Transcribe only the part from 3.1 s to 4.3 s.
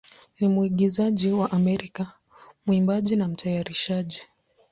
na mtayarishaji.